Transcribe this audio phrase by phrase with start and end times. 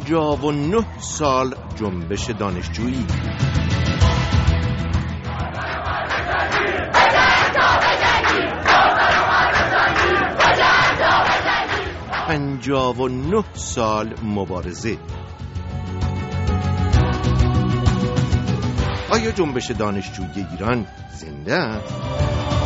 [0.00, 3.06] پنجاب و نه سال جنبش دانشجویی
[12.26, 14.98] پنجاب و نه سال مبارزه
[19.10, 22.59] آیا جنبش دانشجویی ایران زنده است؟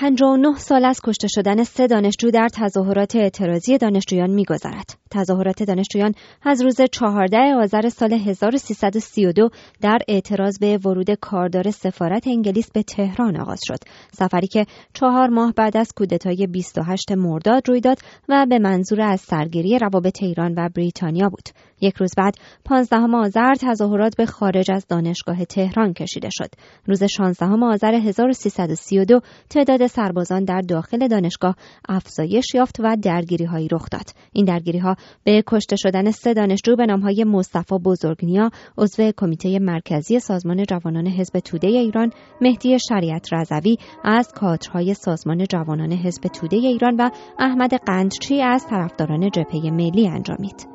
[0.00, 4.98] 59 سال از کشته شدن سه دانشجو در تظاهرات اعتراضی دانشجویان میگذرد.
[5.10, 6.12] تظاهرات دانشجویان
[6.42, 9.48] از روز 14 آذر سال 1332
[9.80, 13.78] در اعتراض به ورود کاردار سفارت انگلیس به تهران آغاز شد.
[14.12, 17.98] سفری که چهار ماه بعد از کودتای 28 مرداد روی داد
[18.28, 21.48] و به منظور از سرگیری روابط ایران و بریتانیا بود.
[21.80, 22.34] یک روز بعد
[22.64, 26.50] 15 آذر تظاهرات به خارج از دانشگاه تهران کشیده شد.
[26.86, 31.56] روز 16 آذر 1332 تعداد سربازان در داخل دانشگاه
[31.88, 34.10] افزایش یافت و درگیری هایی رخ داد.
[34.32, 39.58] این درگیری ها به کشته شدن سه دانشجو به نام های مصطفی بزرگنیا عضو کمیته
[39.58, 46.56] مرکزی سازمان جوانان حزب توده ایران، مهدی شریعت رضوی از کادرهای سازمان جوانان حزب توده
[46.56, 50.66] ایران و احمد قندچی از طرفداران جبهه ملی انجامید.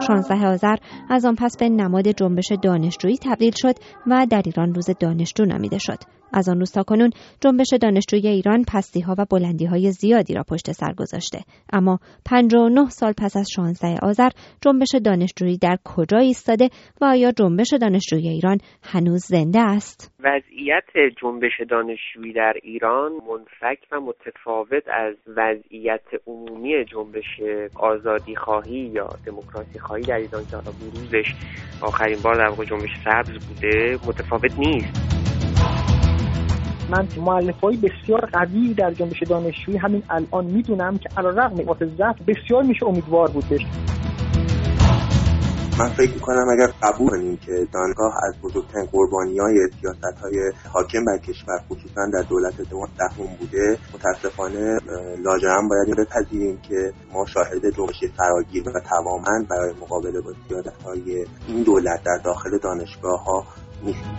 [0.00, 0.76] 16 آذر
[1.10, 3.74] از آن پس به نماد جنبش دانشجویی تبدیل شد
[4.06, 5.98] و در ایران روز دانشجو نامیده شد.
[6.32, 10.42] از آن روز تا کنون جنبش دانشجوی ایران پستی ها و بلندی های زیادی را
[10.42, 11.40] پشت سر گذاشته
[11.72, 14.28] اما 59 سال پس از 16 آذر
[14.60, 16.68] جنبش دانشجویی در کجا ایستاده
[17.00, 24.00] و آیا جنبش دانشجوی ایران هنوز زنده است وضعیت جنبش دانشجویی در ایران منفک و
[24.00, 27.40] متفاوت از وضعیت عمومی جنبش
[27.74, 31.34] آزادی خواهی یا دموکراسی خواهی در ایران که حالا بروزش
[31.80, 35.10] آخرین بار در واقع جنبش سبز بوده متفاوت نیست.
[36.90, 42.16] من معلف های بسیار قوی در جنبش دانشجویی همین الان می‌دونم که علا رقم ضعف
[42.26, 43.66] بسیار میشه امیدوار بود بهش
[45.80, 51.04] من فکر می‌کنم اگر قبول کنیم که دانگاه از بزرگترین قربانی های سیاست های حاکم
[51.04, 52.54] بر کشور خصوصا در دولت
[52.98, 54.78] دهم بوده متاسفانه
[55.24, 61.26] لاجرم باید بپذیریم که ما شاهد جنبش فراگیر و توامند برای مقابله با سیاست های
[61.48, 63.44] این دولت در داخل دانشگاه ها
[63.84, 64.16] نیستیم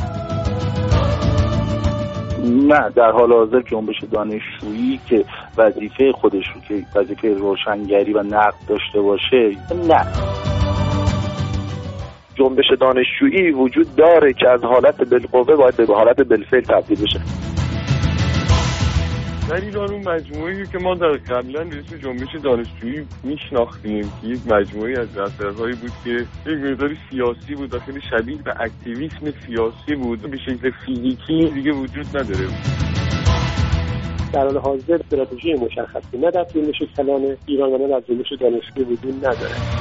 [2.68, 5.26] نه در حال حاضر جنبش دانشجویی که
[5.58, 9.58] وظیفه خودش رو که وظیفه روشنگری و نقد داشته باشه
[9.88, 10.51] نه.
[12.42, 17.22] جنبش دانشجویی وجود داره که از حالت بالقوه باید به حالت بالفعل تبدیل بشه.
[19.50, 24.14] در ایران اون مجموعی که ما در قبلا به اسم جنبش دانشجویی میشناختیم.
[24.22, 28.62] که یک مجموعی از رفتارهایی بود که یک مقداری سیاسی بود و خیلی شبیه به
[28.62, 30.22] اکتیویسم سیاسی بود.
[30.22, 32.48] به شکل فیزیکی دیگه وجود نداره.
[34.34, 38.86] در حال حاضر استراتژی مشخصی نه در جنبش کلان ایران و نه در جنبش دانشجویی
[38.86, 39.81] وجود نداره.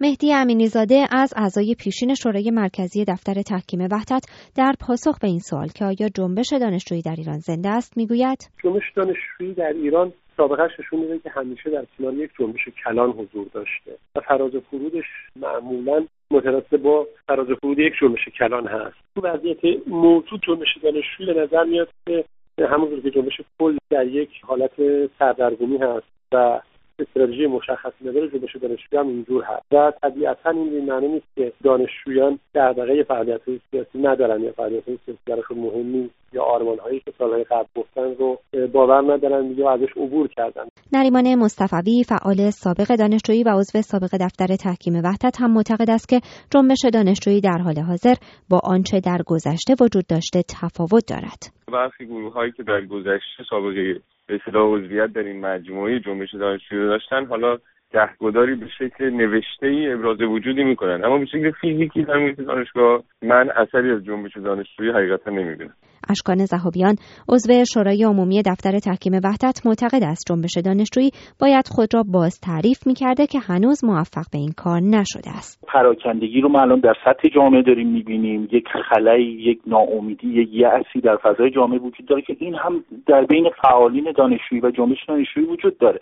[0.00, 4.24] مهدی امینیزاده از اعضای پیشین شورای مرکزی دفتر تحکیم وحدت
[4.56, 8.82] در پاسخ به این سوال که آیا جنبش دانشجویی در ایران زنده است می‌گوید؟ جنبش
[8.96, 13.92] دانشجویی در ایران سابقهش نشون میده که همیشه در کنار یک جنبش کلان حضور داشته
[14.16, 15.04] و فراز و فرودش
[15.36, 18.96] معمولا متناسب با فراز و فرود یک جنبش کلان هست.
[19.14, 22.24] تو وضعیت موجود جنبش دانشجویی به نظر میاد که
[22.66, 24.72] همونطور که جنبش کل در یک حالت
[25.18, 26.60] سردرگمی هست و
[26.98, 29.72] استراتژی مشخصی نداره جنبش دانشجویی هم اینجور هست.
[29.72, 35.58] و طبیعتا این معنی نیست که دانشجویان دغدغه فعالیت سیاسی ندارن یا فعالیت سیاسی براشون
[35.58, 38.38] مهم نیست یا آرمان هایی که سالهای قبل گفتن رو
[38.72, 40.64] باور ندارن یا ازش عبور کردن.
[40.92, 46.20] نریمان مصطفی فعال سابق دانشجویی و عضو سابق دفتر تحکیم وحدت هم معتقد است که
[46.54, 48.14] جنبش دانشجویی در حال حاضر
[48.50, 51.58] با آنچه در گذشته وجود داشته تفاوت دارد.
[51.72, 56.86] برخی گروه هایی که در گذشته سابقه به اصطلاح عضویت در این مجموعه جنبش دانشجویی
[56.86, 57.24] داشتن.
[57.24, 57.58] حالا
[57.92, 61.04] گهگداری به شکل نوشته ای ابراز وجودی می‌کنن.
[61.04, 65.74] اما به شکل فیزیکی در دانشگاه من اثری از جنبش دانشجویی حقیقتا نمی‌بینم.
[66.10, 66.94] اشکان زهابیان
[67.28, 70.24] عضو شورای عمومی دفتر تحکیم وحدت معتقد است.
[70.28, 71.10] جنبش دانشجویی
[71.40, 75.64] باید خود را باز تعریف می‌کرده که هنوز موفق به این کار نشده است.
[75.68, 78.48] پراکندگی رو الان در سطح جامعه داریم می‌بینیم.
[78.52, 83.24] یک خلایی یک ناامیدی یک یأسی در فضای جامعه وجود داره که این هم در
[83.24, 86.00] بین فعالین دانشجویی و جنبش دانشجویی وجود داره.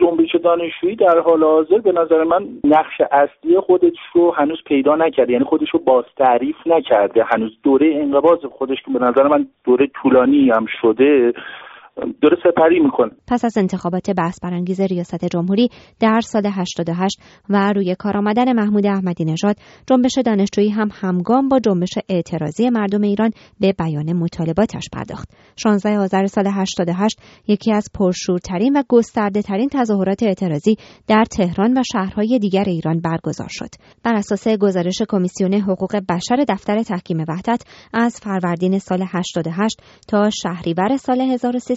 [0.00, 5.32] جنبش دانشجویی در حال حاضر به نظر من نقش اصلی خودش رو هنوز پیدا نکرده
[5.32, 9.86] یعنی خودش رو باز تعریف نکرده هنوز دوره انقباض خودش که به نظر من دوره
[9.86, 11.32] طولانی هم شده.
[11.96, 13.10] داره سپری می‌کنه.
[13.28, 15.68] پس از انتخابات بحث برانگیز ریاست جمهوری
[16.00, 17.20] در سال 88
[17.50, 19.56] و روی کار آمدن محمود احمدی نژاد
[19.86, 23.30] جنبش دانشجویی هم همگام با جنبش اعتراضی مردم ایران
[23.60, 25.28] به بیان مطالباتش پرداخت.
[25.56, 30.76] 16 آذر سال 88 یکی از پرشورترین و گسترده ترین تظاهرات اعتراضی
[31.06, 33.68] در تهران و شهرهای دیگر ایران برگزار شد.
[34.02, 37.62] بر اساس گزارش کمیسیون حقوق بشر دفتر تحکیم وحدت
[37.92, 41.20] از فروردین سال 88 تا شهریور سال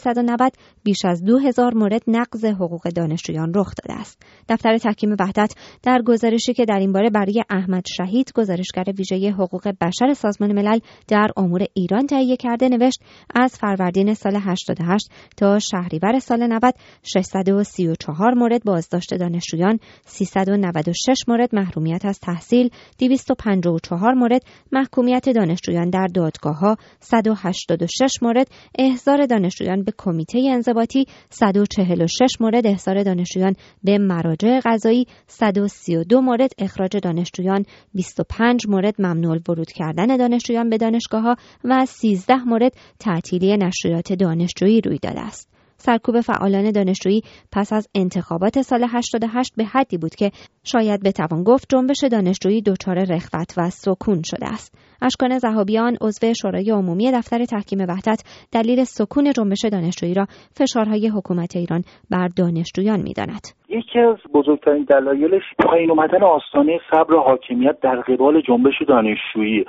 [0.07, 0.51] 1390
[0.83, 4.21] بیش از 2000 مورد نقض حقوق دانشجویان رخ داده است.
[4.49, 9.73] دفتر تحکیم وحدت در گزارشی که در این باره برای احمد شهید گزارشگر ویژه حقوق
[9.81, 12.99] بشر سازمان ملل در امور ایران تهیه کرده نوشت
[13.35, 16.73] از فروردین سال 88 تا شهریور سال 90
[17.03, 22.69] 634 مورد بازداشت دانشجویان 396 مورد محرومیت از تحصیل
[22.99, 28.47] 254 مورد محکومیت دانشجویان در دادگاه ها 186 مورد
[28.79, 36.97] احضار دانشجویان به کمیته انضباطی 146 مورد احضار دانشجویان به مراجع قضایی 132 مورد اخراج
[36.97, 44.13] دانشجویان 25 مورد ممنوع ورود کردن دانشجویان به دانشگاه ها و 13 مورد تعطیلی نشریات
[44.13, 45.56] دانشجویی روی داده است.
[45.87, 50.31] سرکوب فعالان دانشجویی پس از انتخابات سال 88 به حدی بود که
[50.63, 54.75] شاید بتوان گفت جنبش دانشجویی دچار رخوت و سکون شده است.
[55.01, 61.55] اشکان زهابیان عضو شورای عمومی دفتر تحکیم وحدت دلیل سکون جنبش دانشجویی را فشارهای حکومت
[61.55, 63.47] ایران بر دانشجویان می‌داند.
[63.69, 69.65] یکی از بزرگترین دلایلش پایین اومدن آستانه صبر و حاکمیت در قبال جنبش دانشجویی.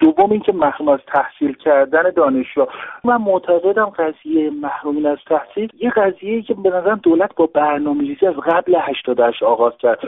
[0.00, 2.66] دوم اینکه محروم از تحصیل کردن دانشجو
[3.04, 8.34] من معتقدم قضیه محرومین از تحصیل یه قضیه که به نظرم دولت با برنامه‌ریزی از
[8.34, 9.98] قبل 88 آغاز کرد.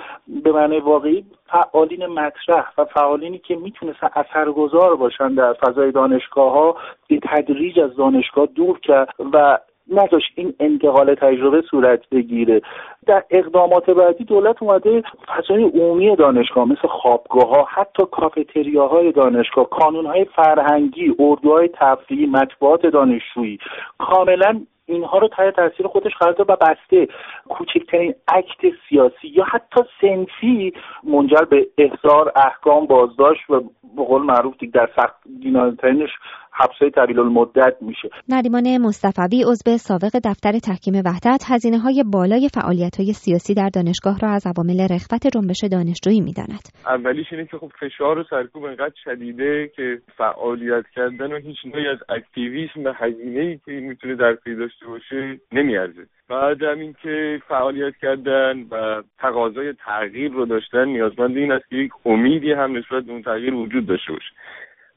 [0.45, 6.77] به معنی واقعی فعالین مطرح و فعالینی که می‌تونستن اثرگذار باشن در فضای دانشگاه ها
[7.09, 9.59] به تدریج از دانشگاه دور کرد و
[9.91, 12.61] نذاشت این انتقال تجربه صورت بگیره.
[13.07, 20.25] در اقدامات بعدی دولت اومده فضای عمومی دانشگاه مثل خوابگاه ها حتی کافتریاهای دانشگاه کانونهای
[20.25, 23.59] فرهنگی اردوهای تفریحی مطبوعات دانشجویی.
[23.99, 27.09] کاملا اینها رو تای تاثیر خودش قرار داد و بسته.
[27.49, 30.73] کوچکترین اکت سیاسی یا حتی سنفی
[31.05, 33.61] منجر به احضار احکام بازداشت و
[33.97, 36.11] به قول معروف در سخت دیناترینش
[36.57, 38.09] حبسه طویل المدت میشه.
[38.29, 44.19] نریمان مصطفی عضو سابق دفتر تحکیم وحدت هزینه های بالای فعالیت های سیاسی در دانشگاه
[44.23, 46.65] را از عوامل رخوت جنبش دانشجویی می‌داند.
[46.87, 51.89] اولیش اینه که خب فشار و سرکوب انقدر شدیده که فعالیت کردن و هیچ نوعی
[51.89, 56.07] از اکتیویسم و هزینه ای که می‌تونه در پی داشته باشه نمیارزه.
[56.29, 61.93] بعد هم اینکه فعالیت کردن و تقاضای تغییر رو داشتن نیازمند این است که یک
[62.05, 64.31] امیدی هم نسبت به اون تغییر وجود داشته باشه.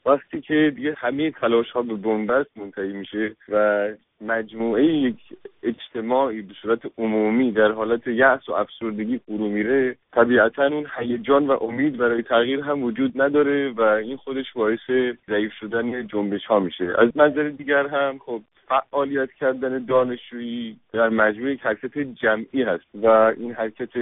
[0.08, 3.90] وقتی که دیگه همه تلاش ها به بنبست منتهی میشه و
[4.22, 5.18] مجموعه یک
[5.64, 11.52] اجتماعی به صورت عمومی در حالت یأس و افسردگی فرو میره طبیعتا اون هیجان و
[11.64, 16.94] امید برای تغییر هم وجود نداره و این خودش باعث ضعیف شدن جنبش ها میشه.
[16.98, 23.08] از نظر دیگر هم خب فعالیت کردن دانشجویی در مجموعه یک حرکت جمعی هست و
[23.38, 23.98] این حرکت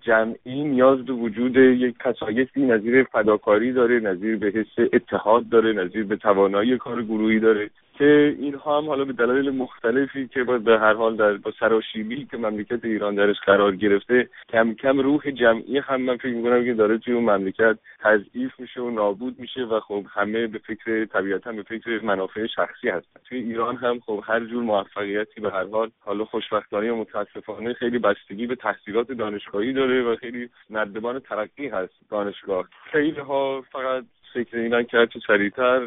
[0.00, 6.04] جمعی نیاز به وجود یک کسایتی نظیر فداکاری داره نظیر به حس اتحاد داره نظیر
[6.04, 7.70] به توانایی کار گروهی داره.
[7.98, 12.26] که اینها هم حالا به دلایل مختلفی که باید به هر حال در با سراشیبی
[12.30, 16.74] که مملکت ایران درش قرار گرفته کم کم روح جمعی هم من فکر می‌کنم که
[16.74, 21.52] داره توی اون مملکت تضعیف میشه و نابود میشه و خب همه به فکر طبیعتا
[21.52, 23.20] به فکر منافع شخصی هستن.
[23.28, 27.98] توی ایران هم خب هر جور موفقیتی به هر حال حالا خوشبختانه و متاسفانه خیلی
[27.98, 32.68] بستگی به تحصیلات دانشگاهی داره و خیلی نردبان ترقی هست دانشگاه.
[32.92, 35.82] خیلی ها فقط فکر اینن که هرچه سریعتر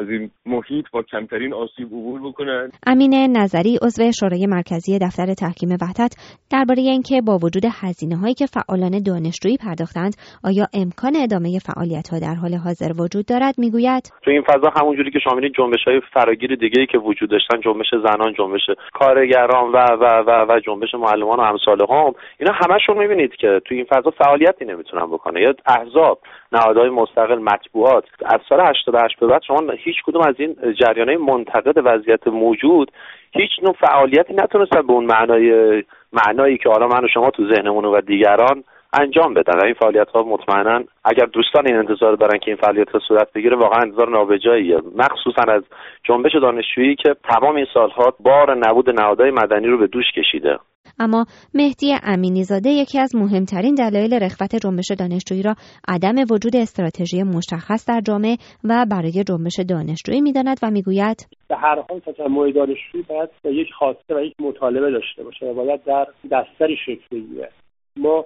[0.00, 2.70] از این محیط با کمترین آسیب عبور بکنن.
[2.86, 6.14] امین نظری عضو شورای مرکزی دفتر تحکیم وحدت
[6.50, 12.18] درباره اینکه با وجود هزینه هایی که فعالان دانشجویی پرداختند آیا امکان ادامه فعالیت ها
[12.18, 14.02] در حال حاضر وجود دارد؟ می‌گوید.
[14.22, 17.86] تو این فضا همونجوری که شما جنبش های فراگیر دیگه ای که وجود داشتن جنبش
[18.04, 23.34] زنان جنبش کارگران و و و و جنبش معلمان و امثال هم اینا همشون می‌بینید
[23.34, 26.18] که تو این فضا فعالیتی نمی‌تونن بکنه یا احزاب
[26.52, 27.38] نهادهای مستقل
[27.74, 28.04] مطبوعات.
[28.24, 32.92] از سال 88 به بعد شما هیچ کدوم از این جریانهای منتقد وضعیت موجود
[33.32, 37.84] هیچ نوع فعالیتی نتونستن به اون معنای معنایی که حالا من و شما تو ذهنمون
[37.84, 39.58] و دیگران انجام بدن.
[39.58, 43.32] و این فعالیت ها مطمئنا اگر دوستان این انتظار دارن که این فعالیت ها صورت
[43.32, 44.78] بگیره واقعا انتظار نابجاییه.
[44.96, 45.62] مخصوصا از
[46.04, 50.58] جنبش دانشجویی که تمام این سالها بار نبود نهادهای مدنی رو به دوش کشیده.
[51.02, 55.54] اما مهدی امینی زاده یکی از مهمترین دلایل رخوت جنبش دانشجویی را
[55.88, 61.84] عدم وجود استراتژی مشخص در جامعه و برای جنبش دانشجویی می‌داند و می‌گوید به هر
[61.88, 66.76] حال تجمع دانشجویی باید یک خواسته و یک مطالبه داشته باشه و باید در دستری
[66.86, 67.50] شکل بگیره.
[67.96, 68.24] ما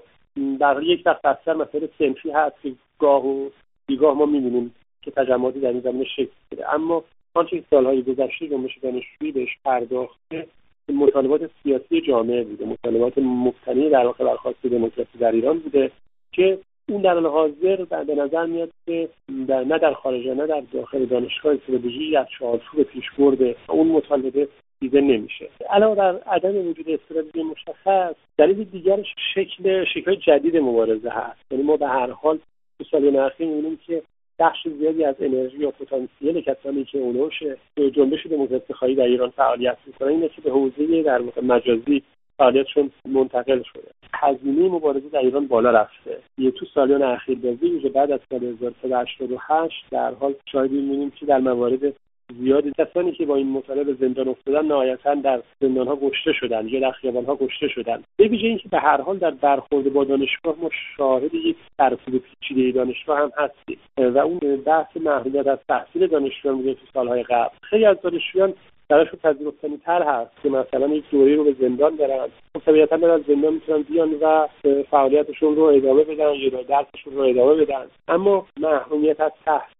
[0.60, 3.50] در یک وقت بستر مسائل سنفی هست که گاه و
[3.86, 7.04] بیگاه ما می‌بینیم که تجمعاتی در این زمینه شکل گیره اما
[7.34, 10.46] آنچه که سالهای گذشته جنبش دانشجویی بهش پرداخته
[10.92, 15.90] مطالبات سیاسی جامعه بوده مطالبات مبتنی در واقع بر دموکراسی در ایران بوده
[16.32, 19.08] که اون در حال حاضر به نظر میاد که
[19.48, 24.48] در نه در خارج نه در داخل دانشگاه استراتژی از چارچوب پیش برده اون مطالبه
[24.80, 25.48] دیده نمیشه.
[25.70, 31.40] علاوه در عدم وجود استراتژی مشخص دلیل دیگرش شکل شکل جدید مبارزه هست.
[31.50, 32.38] یعنی ما به هر حال
[32.78, 34.02] تو سال اخیر می‌بینیم که
[34.38, 37.42] بخش زیادی از انرژی یا پتانسیل کسانی که اونوش
[37.94, 42.02] جنبش دموکراسی خواهی در ایران فعالیت می‌کنن اینه که به حوزه در مجازی
[42.38, 43.88] فعالیتشون منتقل شده.
[44.14, 46.18] هزینه مبارزه در ایران بالا رفته.
[46.38, 51.26] یه تو سالیان اخیر به ویژه بعد از سال 1388 در حال شاهدی می‌بینیم که
[51.26, 51.94] در موارد
[52.34, 56.68] زیادی کسانی که با این مسئله به زندان افتادن نهایتا در زندان ها گشته شدن
[56.68, 58.02] یا در خیابان ها گشته شدن.
[58.16, 62.72] به ویژه اینکه به هر حال در برخورد با دانشگاه ما شاهد یک ترکیب پیچیده
[62.72, 63.78] دانشگاه هم هستیم.
[63.98, 67.56] و اون بحث محدودیت از تحصیل دانشجویان بوده تو سالهای قبل.
[67.62, 68.54] خیلی از دانشجویان
[68.88, 72.28] براشون پذیرفتنی تر هست که مثلا یک دوره رو به زندان برن.
[72.54, 74.48] خب طبیعتا از زندان می‌تونن بیان و
[74.90, 77.86] فعالیتشون رو ادامه بدن یا درسشون رو ادامه بدن.
[78.08, 79.75] اما محرومیت از تحصیل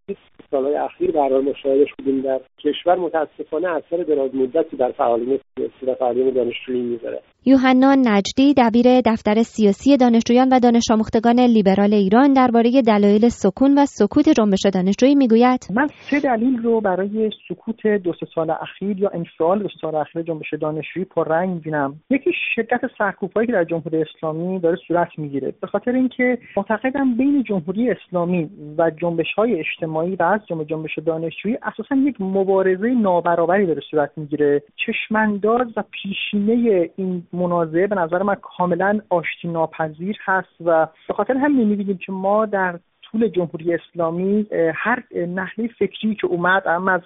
[0.50, 2.96] سالهای اخیر برای مشاهدش بودیم در کشور.
[2.96, 7.20] متاسفانه اثر دراز مدتی در فعالیت سیاسی و فعالیت دانشجویی می‌ذاره.
[7.46, 13.84] یوحنا نجدی دبیر دفتر سیاسی دانشجویان و دانش آموختگان لیبرال ایران درباره دلایل سکون و
[13.86, 15.60] سکوت جنبش دانشجویی می‌گوید.
[15.74, 20.22] من سه دلیل رو برای سکوت دو سه سال اخیر یا انفعال دو سال اخیر
[20.22, 25.54] جنبش دانشجویی پررنگ می‌بینم یکی شدت سرکوبهایی که در جمهوری اسلامی داره صورت می‌گیره.
[25.60, 30.98] به خاطر اینکه معتقدم بین جمهوری اسلامی و جنبش های اجتماعی و از جمله جنبش
[30.98, 34.62] دانشجویی اساسا یک مبارزه نابرابری داره صورت می‌گیره.
[34.76, 41.36] چشمانداز و پیشینه این منازعه به نظر من کاملا آشتی ناپذیر هست و به خاطر
[41.36, 47.00] همین می‌بینیم که ما در طول جمهوری اسلامی هر نحله فکری که اومد اما از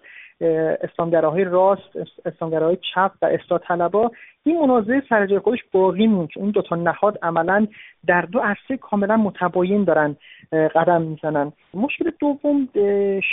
[0.81, 4.11] اسلامگراهای راست اسلامگراهای چپ و اصلاح طلبا
[4.45, 7.67] این منازعه سر جای خودش باقی موند اون دو تا نهاد عملا
[8.07, 10.17] در دو عرصه کاملا متباین دارن
[10.53, 11.53] قدم می‌زنن.
[11.75, 12.69] مشکل دوم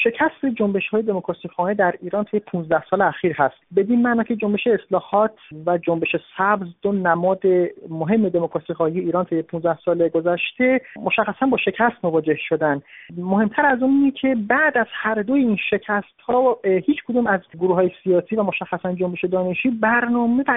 [0.04, 3.56] شکست جنبش های دموکراسی خواهی در ایران طی 15 سال اخیر هست.
[3.76, 5.34] بدین معنا که جنبش اصلاحات
[5.66, 7.42] و جنبش سبز دو نماد
[7.90, 12.82] مهم دموکراسی خواهی ایران طی 15 سال گذشته مشخصا با شکست مواجه شدن.
[13.18, 17.42] مهمتر از اون اینه که بعد از هر دو این شکست ها هیچ کدوم از
[17.60, 20.52] گروه های سیاسی و مشخصا جنبش دانشی برنامه و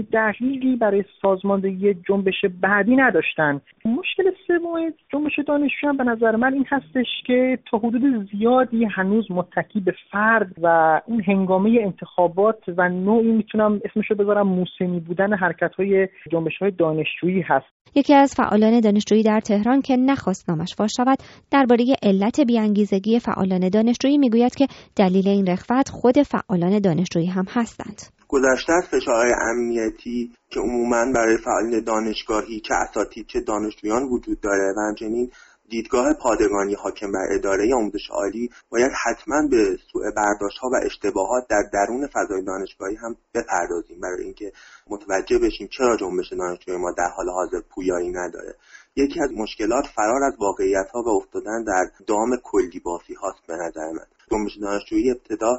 [0.00, 3.60] دقیقی برای سازماندهی جنبش بعدی نداشتن.
[3.84, 9.80] مشکل سوم جنبش دانشجویان به نظر من این هستش که تا حدود زیادی هنوز متکی
[9.80, 15.74] به فرد و اون هنگامه انتخابات و نوعی می‌تونم اسمش رو بذارم موسمی بودن حرکت
[15.74, 17.66] های جنبش های دانشجویی هست.
[17.94, 21.18] یکی از فعالان دانشجویی در تهران که نخواست نامش فاش شود
[21.50, 28.21] درباره علت بیانگیزگی فعالان دانشجویی می‌گوید که دلیل این رخوت خود فعالان دانشجویی هم هستند.
[28.32, 34.74] گذشته از فشارهای امنیتی که عموما برای فعالین دانشگاهی چه اساتید چه دانشجویان وجود داره
[34.76, 35.30] و همچنین
[35.72, 41.44] دیدگاه پادگانی حاکم بر اداره آموزش عالی باید حتما به سوء برداشت ها و اشتباهات
[41.50, 44.00] در درون فضای دانشگاهی هم بپردازیم.
[44.00, 44.52] برای اینکه
[44.90, 48.54] متوجه بشیم چرا جنبش دانشجوی ما در حال حاضر پویایی نداره.
[48.96, 53.54] یکی از مشکلات فرار از واقعیت ها و افتادن در دام کلی بافی هاست به
[53.54, 54.06] نظر من.
[54.30, 55.58] جنبش دانشجویی ابتدا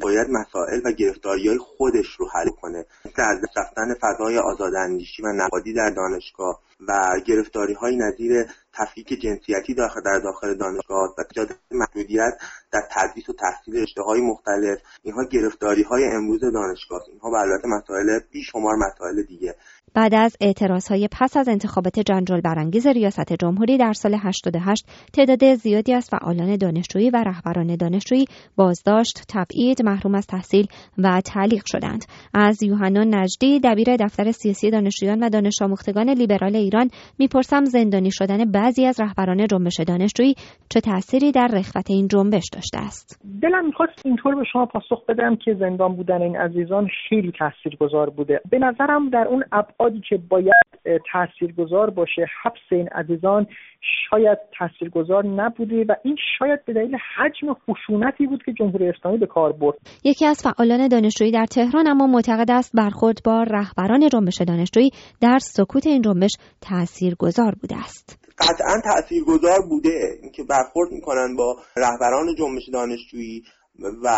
[0.00, 2.86] باید مسائل و گرفتاری های خودش رو حل کنه.
[3.04, 9.74] مثل از رفتن فضای آزاداندیشی و نقادی در دانشگاه و گرفتاری های نظیر تفکیک جنسیتی
[9.74, 12.32] داخل در داخل دانشگاه و ایجاد محدودیت
[12.72, 14.78] در تدریس و تحصیل رشته های مختلف.
[15.02, 19.54] اینها گرفتاری های امروز دانشگاه اینها به البته مسائل بیشمار مسائل دیگه.
[19.94, 20.36] بعد از
[20.90, 26.56] های پس از انتخابات جنجال برانگیز ریاست جمهوری در سال 88 تعداد زیادی از فعالان
[26.56, 28.24] دانشجویی و رهبران دانشجویی
[28.56, 30.66] بازداشت، تبعید، محروم از تحصیل
[30.98, 32.04] و تعلیق شدند.
[32.34, 38.52] از یوحنا نجدی دبیر دفتر سیاسی دانشجویان و دانش آموختگان لیبرال ایران می‌پرسم زندانی شدن
[38.52, 40.34] بعضی از رهبران جنبش دانشجویی
[40.68, 43.20] چه تأثیری در رخوت این جنبش داشته است.
[43.42, 48.40] دلم می‌خواست اینطور به شما پاسخ بدم که زندان بودن این عزیزان خیلی تاثیرگذار بوده.
[48.50, 49.44] به نظرم در اون
[49.80, 52.26] ابعادی که باید تاثیرگذار باشه.
[52.42, 53.46] حبس حسین عزیزان
[54.10, 59.26] شاید تاثیرگذار نبوده و این شاید به دلیل حجم خشونتی بود که جمهوری اسلامی به
[59.26, 59.78] کار برد.
[60.04, 65.38] یکی از فعالان دانشجویی در تهران اما معتقد است برخورد با رهبران جنبش دانشجویی در
[65.38, 68.20] سکوت این جنبش تاثیرگذار بوده است.
[68.38, 69.90] قطعا تاثیرگذار بوده
[70.22, 73.42] اینکه برخورد می‌کنن با رهبران جنبش دانشجویی.
[74.04, 74.08] و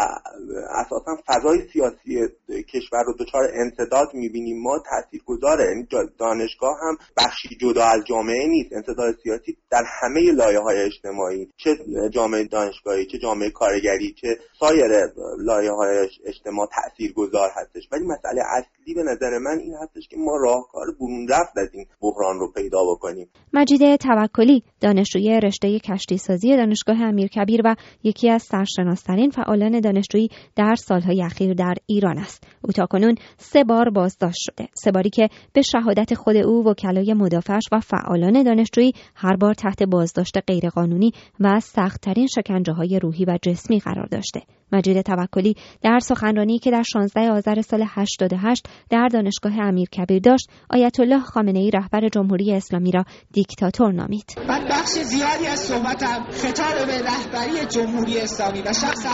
[0.71, 2.29] اساسا فضای سیاسی
[2.73, 4.63] کشور رو دچار انصداد می‌بینیم.
[4.63, 5.87] ما تاثیرگذاره یعنی
[6.19, 8.73] دانشگاه هم بخشی جدا از جامعه نیست.
[8.73, 11.71] انصداد سیاسی در همه لایه های اجتماعی چه
[12.11, 14.91] جامعه دانشگاهی چه جامعه کارگری چه سایر
[15.39, 17.83] لایه های اجتماع تاثیرگذار هستش.
[17.93, 21.87] ولی مسئله اصلی به نظر من این هستش که ما راهکار برون رفت از این
[22.01, 23.29] بحران رو پیدا بکنیم.
[23.53, 30.75] مجید توکلی دانشجوی رشته کشتی سازی دانشگاه امیرکبیر و یکی از سرشناسترین فعالان دانشجویی در
[30.75, 32.45] سالهای اخیر در ایران است.
[32.65, 34.69] او تاکنون سه بار بازداشت شده.
[34.75, 39.83] سه باری که به شهادت خود او وکلای مدافعش و فعالان دانشجویی هر بار تحت
[39.83, 44.43] بازداشت غیرقانونی و سختترین شکنجه های روحی و جسمی قرار داشته.
[44.73, 51.01] مجید توکلی در سخنرانی که در 16 آذر سال 88 در دانشگاه امیرکبیر داشت آیت
[51.01, 54.25] الله خامنه ای رهبر جمهوری اسلامی را دیکتاتور نامید.
[54.49, 59.07] من بخش زیادی از صحبتم خطاب به رهبری جمهوری اسلامی و شخص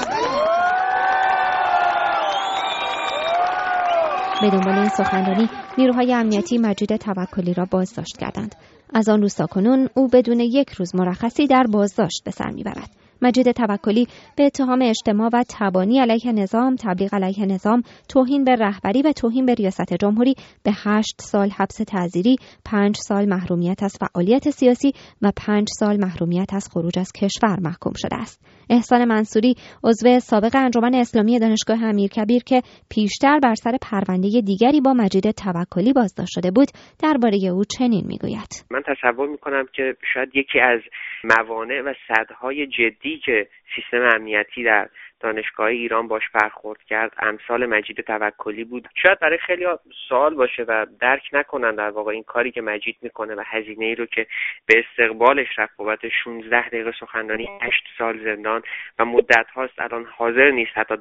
[4.42, 5.48] به دنبال این سخنرانی
[5.78, 8.54] نیروهای امنیتی مجید توکلی را بازداشت کردند
[8.94, 12.90] از آن روز کنون او بدون یک روز مرخصی در بازداشت به سر می‌برد
[13.22, 14.06] مجید توکلی
[14.36, 19.46] به اتهام اجتماع و تبانی علیه نظام، تبلیغ علیه نظام، توهین به رهبری و توهین
[19.46, 25.32] به ریاست جمهوری به هشت سال حبس تعزیری، پنج سال محرومیت از فعالیت سیاسی و
[25.36, 28.40] پنج سال محرومیت از خروج از کشور محکوم شده است.
[28.70, 34.92] احسان منصوری عضو سابق انجمن اسلامی دانشگاه امیرکبیر که پیشتر بر سر پرونده دیگری با
[34.92, 36.68] مجید توکلی بازداشت شده بود
[37.02, 38.64] درباره او چنین می‌گوید.
[38.70, 40.80] من تصور می‌کنم که شاید یکی از
[41.24, 44.88] موانع و صدهای جدی که سیستم امنیتی در
[45.20, 47.12] دانشگاه ایران باش برخورد کرد.
[47.18, 48.88] امثال مجید توکلی بود.
[48.94, 49.66] شاید برای خیلی
[50.08, 53.94] سوال باشه و درک نکنن در واقع این کاری که مجید می‌کنه و هزینه ای
[53.94, 54.26] رو که
[54.66, 58.62] به استقبالش رفت بابت 16 دقیقه سخنرانی 8 سال زندان
[58.98, 60.72] و مدت هاست الان حاضر نیست.
[60.74, 60.94] حتی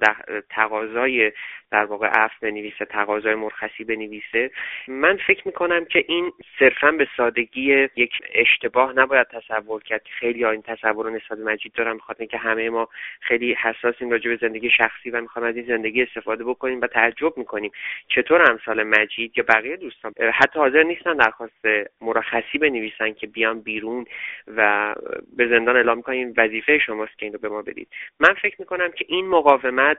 [0.50, 1.32] تقاضای
[1.71, 4.51] در واقع عفو بنویسه تقاضای مرخصی بنویسه.
[4.88, 10.45] من فکر می‌کنم که این صرفا به سادگی یک اشتباه نباید تصور کرد که خیلی
[10.45, 11.93] این تصور رو نسبت مجید دارن.
[11.93, 12.89] می‌خواد که همه ما
[13.21, 17.38] خیلی حساسیم راجع به زندگی شخصی و می‌خوام از این زندگی استفاده بکنیم و تعجب
[17.38, 17.71] می‌کنیم.
[18.08, 21.65] چطور امثال مجید یا بقیه دوستان؟ حتی حاضر نیستن درخواست
[22.01, 24.06] مرخصی بنویسن که بیان بیرون
[24.47, 24.95] و
[25.38, 27.88] به زندان اعلام کنیم وظیفه شماست که این رو به ما بدید.
[28.19, 29.97] من فکر می‌کنم که این مقاومت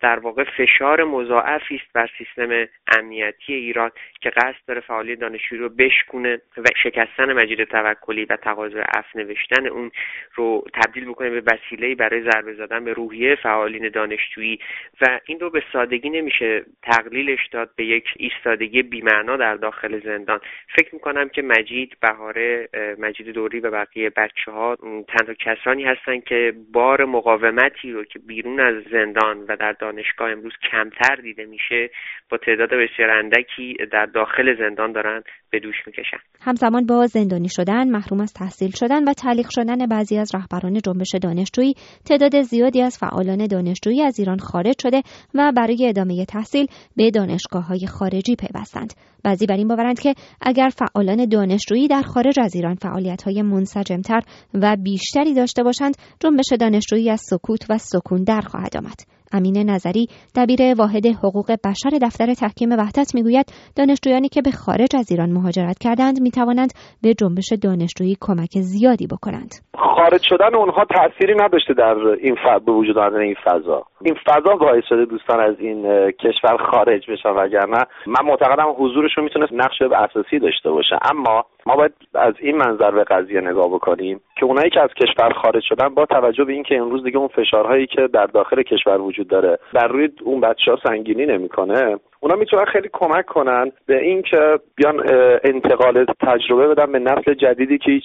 [0.00, 2.68] در واقع فشار مضاعفی است بر سیستم
[2.98, 8.80] امنیتی ایران که قصد داره فعالی دانشجویی رو بشکونه و شکستن مجید توکلی و تقاضای
[8.80, 9.90] عفو نوشتن اون
[10.34, 14.58] رو تبدیل بکنه به وسیله برای ضربه زدن به روحیه فعالین دانشجویی.
[15.00, 20.40] و این رو به سادگی نمیشه تقلیلش داد به یک ایستادگی بیمعنا در داخل زندان.
[20.76, 22.68] فکر می‌کنم که مجید بهاره
[22.98, 24.76] مجید دوری و بقیه بچه ها
[25.08, 30.52] تنها کسانی هستند که بار مقاومتی رو که بیرون از زندان و در دانشگاه امروز
[30.70, 31.90] کمتر دیده میشه
[32.30, 36.16] با تعداد بسیار اندکی در داخل زندان دارن به دوش می‌کشن.
[36.40, 41.14] همزمان با زندانی شدن محروم از تحصیل شدن و تعلیق شدن بعضی از رهبران جنبش
[41.22, 41.74] دانشجویی
[42.08, 45.02] تعداد زیادی از فعالان دانشجویی از ایران خارج شده
[45.34, 48.92] و برای ادامه تحصیل به دانشگاه های خارجی پیوستند.
[49.24, 54.20] بعضی بر این باورند که اگر فعالان دانشجویی در خارج از ایران فعالیت های منسجمتر
[54.54, 59.19] و بیشتری داشته باشند جنبش دانشجویی از سکوت و سکون در خواهد آمد.
[59.32, 65.10] امین نظری دبیر واحد حقوق بشر دفتر تحکیم وحدت می‌گوید دانشجویانی که به خارج از
[65.10, 69.54] ایران مهاجرت کردند می‌توانند به جنبش دانشجویی کمک زیادی بکنند.
[69.78, 72.60] خارج شدن اونها تأثیری نداشته در این ف...
[72.66, 73.82] به وجود آمدن این فضا.
[74.00, 79.52] این فضا باعث شده دوستان از این کشور خارج بشن وگرنه من معتقدم حضورشون می‌تونست
[79.52, 80.98] نقش اساسی داشته باشه.
[81.10, 85.32] اما ما باید از این منظر به قضیه نگاه بکنیم که اونایی که از کشور
[85.32, 89.28] خارج شدن با توجه به اینکه امروز دیگه اون فشارهایی که در داخل کشور وجود
[89.28, 94.58] داره بر روی اون بچه ها سنگینی نمی‌کنه اونا می‌تونن خیلی کمک کنن به اینکه
[94.76, 95.02] بیان
[95.44, 98.04] انتقال تجربه بدن به نسل جدیدی که هیچ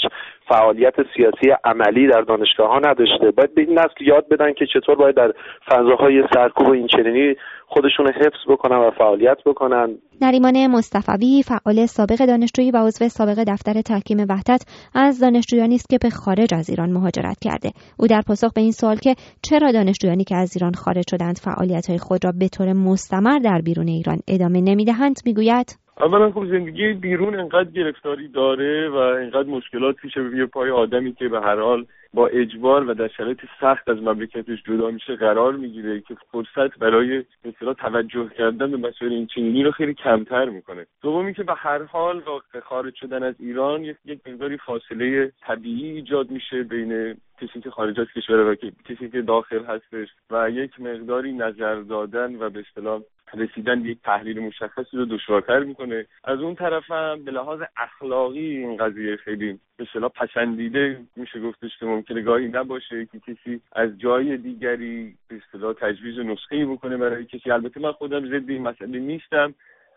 [0.49, 3.31] فعالیت سیاسی عملی در دانشگاه ها نداشته.
[3.31, 5.33] باید به این نسل یاد بدن که چطور باید در
[5.65, 7.35] فضاهای سرکوب و اینچنینی
[7.67, 9.89] خودشون حفظ بکنن و فعالیت بکنن.
[10.21, 14.61] نریمان مصطفوی فعال سابق دانشجویی و عضو سابق دفتر تحکیم وحدت
[14.95, 17.71] از دانشجویانی است که به خارج از ایران مهاجرت کرده.
[17.99, 21.89] او در پاسخ به این سوال که چرا دانشجویانی که از ایران خارج شدند فعالیت
[21.89, 26.93] های خود را به طور مستمر در بیرون ایران ادامه نمی‌دهند می‌گوید اولا خب زندگی
[26.93, 31.85] بیرون انقدر گرفتاری داره و انقدر مشکلات پیش یه پای آدمی که به هر حال
[32.15, 37.23] با اجبار و در شرایط سخت از مملکتش جدا میشه قرار می‌گیره که فرصت برای
[37.45, 40.85] مثلا توجه کردن به مسائل این چنینی رو خیلی کمتر می‌کنه.
[41.01, 46.31] دومی که به هر حال با خارج شدن از ایران یک مقداری فاصله طبیعی ایجاد
[46.31, 51.33] میشه بین کسی که خارج از کشور و کسی که داخل هستش و یک مقداری
[51.33, 53.01] نظر دادن و به اصطلاح
[53.33, 56.05] رسیدن به یک تحلیل مشخصی رو دشوارتر می‌کنه.
[56.23, 61.85] از اون طرف هم به لحاظ اخلاقی این قضیه خیلی به پسندیده میشه گفتش که
[61.85, 67.51] ممکنه گاهی نباشه که کسی از جای دیگری به اصطلاح تجویز نسخه بکنه برای کسی.
[67.51, 69.53] البته من خودم ضد این مسئله نیستم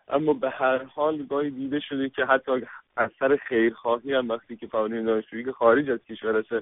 [0.09, 2.53] اما به هر حال گاهی دیده شده که حتی
[2.96, 6.61] از سر خیرخواهی هم وقتی که فعالین دانشجویی که خارج از کشور هستن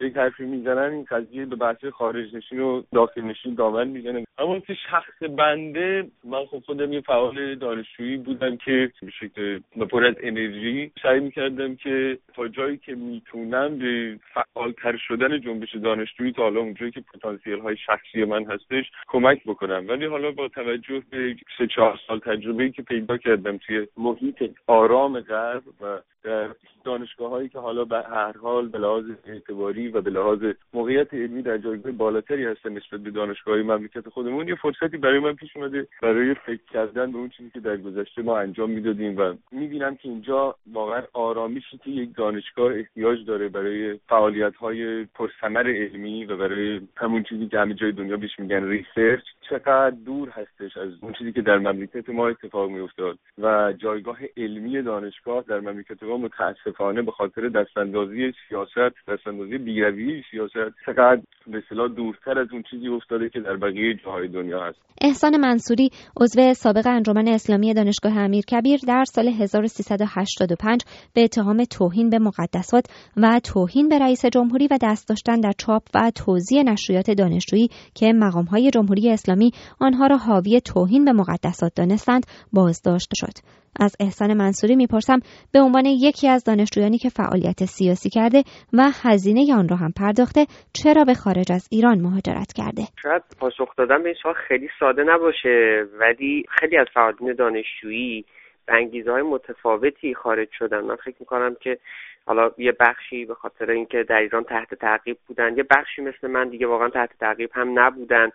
[0.00, 4.24] یک حرفی می‌زنن این قضیه به بحث خارج نشین و داخل نشین دامن می‌زنه.
[4.38, 9.58] اما که شخص بنده من خب خودم یه فعال دانشجویی بودم که به شکل
[9.90, 16.32] پر از انرژی سعی می‌کردم که تا جایی که می‌تونم به فعالتر شدن جنبش دانشجویی
[16.32, 19.84] تا حالا اونجایی که پتانسیل های شخصی من هستش کمک بکنم.
[19.88, 25.20] ولی حالا با توجه به سه چهار سال تجربه که پیدا کردم توی محیط آرام
[25.20, 26.48] غرب و در
[26.84, 30.38] دانشگاه هایی که حالا به هر حال به لحاظ اعتباری و به لحاظ
[30.74, 35.18] موقعیت علمی در جایگاه بالاتری هستن نسبت به دانشگاه های مملکت خودمون یه فرصتی برای
[35.18, 39.18] من پیش اومده برای فکر کردن به اون چیزی که در گذشته ما انجام می‌دادیم
[39.18, 45.70] و می‌بینم که اینجا واقعا آرامشی که یک دانشگاه احتیاج داره برای فعالیت های پرثمر
[45.70, 50.76] علمی و برای همون چیزی که همه جای دنیا بهش میگن research چقدر دور هستش
[50.76, 56.02] از اون چیزی که در مملکت ما اتفاق میافتاد و جایگاه علمی دانشگاه در مملکت
[56.02, 62.62] ما متاسفانه به خاطر دستاندازی سیاست دستاندازی بیروی سیاست چقدر به اصطلاح دورتر از اون
[62.70, 64.78] چیزی افتاده که در بقیه جاهای دنیا هست.
[65.00, 70.80] احسان منصوری عضو سابق انجمن اسلامی دانشگاه امیرکبیر در سال 1385
[71.14, 72.84] به اتهام توهین به مقدسات
[73.16, 78.12] و توهین به رئیس جمهوری و دست داشتن در چاپ و توزیع نشریات دانشجویی که
[78.12, 79.37] مقامهای جمهوری اسلامی
[79.80, 83.58] آنها را حاوی توهین به مقدسات دانستند بازداشت شد.
[83.80, 85.18] از احسان منصوری می‌پرسم
[85.52, 90.46] به عنوان یکی از دانشجویانی که فعالیت سیاسی کرده و هزینه آن را هم پرداخته
[90.72, 95.02] چرا به خارج از ایران مهاجرت کرده؟ شاید پاسخ دادن به این سوال خیلی ساده
[95.02, 98.24] نباشه ولی خیلی از فعالین دانشجویی
[98.66, 100.80] به انگیزه های متفاوتی خارج شدن.
[100.80, 101.78] من فکر می‌کنم که
[102.26, 106.48] حالا یه بخشی به خاطر اینکه در ایران تحت تعقیب بودن یه بخشی مثل من
[106.48, 108.30] دیگه واقعا تحت تعقیب هم نبودن.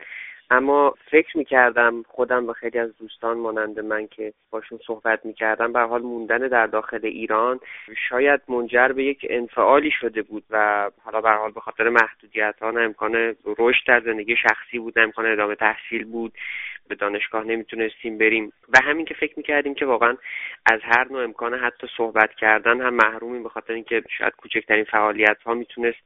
[0.49, 5.79] اما فکر می‌کردم خودم و خیلی از دوستان مانند من که باشون صحبت می‌کردم به
[5.79, 7.59] حال موندن در داخل ایران
[8.09, 12.69] شاید منجر به یک انفعالی شده بود و حالا به حال به خاطر محدودیت ها
[12.69, 16.33] امکان رشد در زندگی شخصی بود امکان ادامه تحصیل بود
[16.87, 18.53] به دانشگاه نمی‌تونستیم بریم.
[18.69, 20.17] و همین که فکر می‌کردیم که واقعا
[20.65, 25.37] از هر نوع امکان حتی صحبت کردن هم محرومیم به خاطر اینکه شاید کوچکترین فعالیت
[25.45, 25.99] ها می‌تونست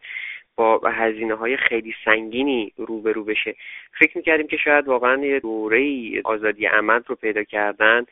[0.58, 3.56] با هزینه های خیلی سنگینی روبرو بشه.
[4.00, 8.06] فکر می‌کردیم که شاید واقعا یه دوره آزادی عمل رو پیدا کردن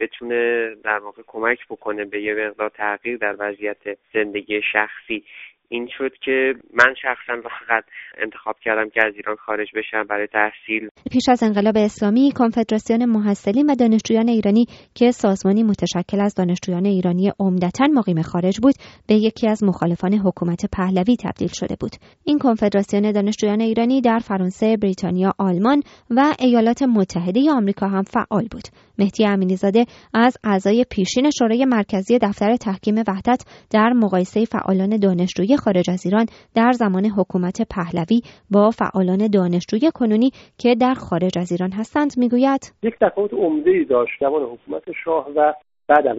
[0.00, 5.24] بتونه در واقع کمک بکنه به یه مقدار تغییر در وضعیت زندگی شخصی.
[5.72, 7.84] این شد که من شخصا فقط
[8.22, 10.88] انتخاب کردم که از ایران خارج بشم برای تحصیل.
[11.12, 17.32] پیش از انقلاب اسلامی کنفدراسیون محصلین و دانشجویان ایرانی که سازمانی متشکل از دانشجویان ایرانی
[17.40, 18.74] عمدتا مقیم خارج بود
[19.08, 21.92] به یکی از مخالفان حکومت پهلوی تبدیل شده بود.
[22.24, 28.64] این کنفدراسیون دانشجویان ایرانی در فرانسه بریتانیا آلمان و ایالات متحده آمریکا هم فعال بود.
[28.98, 35.90] مهدی امینیزاده از اعضای پیشین شورای مرکزی دفتر تحکیم وحدت در مقایسه فعالان دانشجویی خارج
[35.90, 38.20] از ایران در زمان حکومت پهلوی
[38.50, 42.72] با فعالان دانشجوی کنونی که در خارج از ایران هستند می‌گوید.
[42.82, 45.52] یک تفاوت عمده ای داشت زمان حکومت شاه و
[45.88, 46.16] بعد از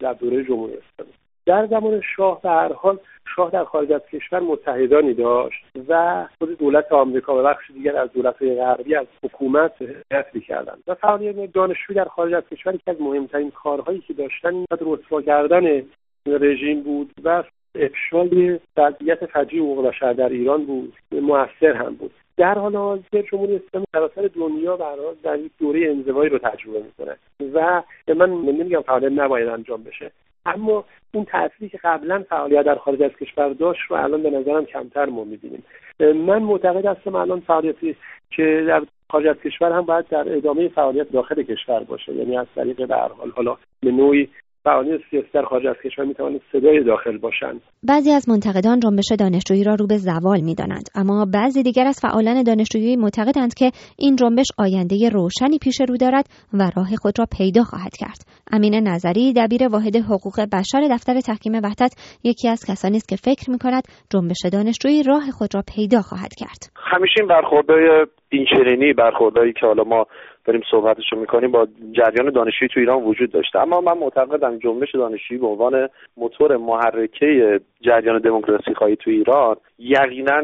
[0.00, 1.12] در دوره جمهوری اسلامی.
[1.46, 2.98] در زمان شاه به هر حال
[3.36, 8.12] شاه در خارج از کشور متحدانی داشت و خود دولت آمریکا و بخش دیگر از
[8.12, 10.82] دولت‌های غربی از حکومت حمایت می‌کردند.
[10.86, 15.82] و فعالیت دانشجوی در خارج از کشور یکی از مهمترین کارهایی که داشتن رسوا کردن
[16.26, 17.42] رژیم بود و
[17.78, 22.10] افشای وضعیت فجیع حقوق بشر در ایران بود موثر هم بود.
[22.36, 27.16] در حال حاضر جمهوری اسلامی سراسر دنیا برای در یک دوره انزوایی رو تجربه می‌کنه
[27.54, 27.82] و
[28.14, 30.10] من نمیگم فعالیت نباید انجام بشه.
[30.46, 34.64] اما اون تأثیری که قبلا فعالیت در خارج از کشور داشت رو الان به نظرم
[34.64, 35.64] کمتر ما می‌بینیم.
[36.00, 37.96] من معتقد هستم الان فعالیتی
[38.30, 42.46] که در خارج از کشور هم باید در ادامه فعالیت داخل کشور باشه یعنی از
[42.54, 44.28] طریق به حال حالا به نوعی
[44.64, 47.60] فعالین سیاسی در خارج از کشور می‌توانند صدای داخل باشند.
[47.82, 52.42] بعضی از منتقدان جنبش دانشجویی را رو به زوال می‌دانند اما بعضی دیگر از فعالان
[52.42, 57.62] دانشجویی معتقدند که این جنبش آینده روشنی پیش رو دارد و راه خود را پیدا
[57.62, 58.18] خواهد کرد.
[58.52, 63.50] امین نظری دبیر واحد حقوق بشر دفتر تحکیم وحدت یکی از کسانی است که فکر
[63.50, 66.60] می‌کند جنبش دانشجویی راه خود را پیدا خواهد کرد.
[66.76, 70.06] همیشه این برخوردهای اینچنینی برخوردهایی که حالا ما
[70.48, 73.58] داریم صحبتشو می‌کنیم با جریان دانشجویی تو ایران وجود داشته.
[73.58, 80.42] اما من معتقدم جنبش دانشجویی به عنوان موتور محرکه جریان دموکراسی خواهی تو ایران یقینا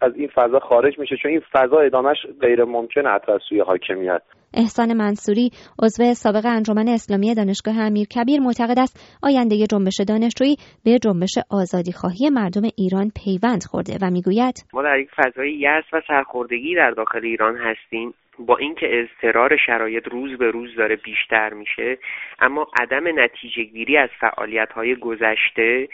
[0.00, 4.22] از این فضا خارج میشه چون این فضا ادامهش غیر ممکن از سوی حاکمیت.
[4.54, 5.50] احسان منصوری
[5.82, 12.30] عضو سابق انجمن اسلامی دانشگاه امیرکبیر معتقد است آینده جنبش دانشجویی به جنبش آزادی خواهی
[12.30, 17.24] مردم ایران پیوند خورده و می‌گوید ما در یک فضای یأس و سرخوردگی در داخل
[17.24, 18.14] ایران هستیم.
[18.38, 21.98] با اینکه اضطرار شرایط روز به روز داره بیشتر میشه
[22.38, 25.88] اما عدم نتیجه گیری از فعالیت های گذشته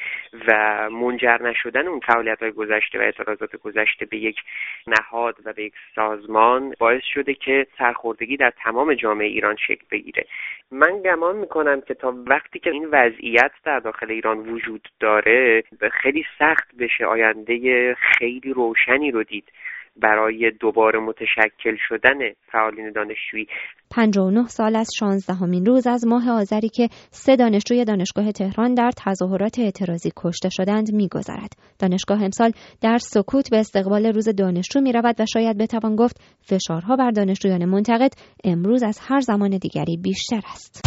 [0.48, 4.36] و منجر نشدن اون فعالیت های گذشته و اعتراضات گذشته به یک
[4.86, 10.26] نهاد و به یک سازمان باعث شده که سرخوردگی در تمام جامعه ایران شکل بگیره.
[10.70, 16.24] من گمان می‌کنم که تا وقتی که این وضعیت در داخل ایران وجود داره خیلی
[16.38, 19.44] سخت بشه آینده خیلی روشنی رو دید.
[19.96, 22.18] برای دوباره متشکل شدن
[22.52, 23.46] فعالین دانشجویی
[23.90, 28.90] 59 سال از 16 همین روز از ماه آذری که سه دانشجوی دانشگاه تهران در
[28.96, 31.52] تظاهرات اعتراضی کشته شدند میگذرد.
[31.78, 32.52] دانشگاه امسال
[32.82, 37.64] در سکوت به استقبال روز دانشجو می رود و شاید بتوان گفت فشارها بر دانشجویان
[37.64, 38.12] منتقد
[38.44, 40.82] امروز از هر زمان دیگری بیشتر است.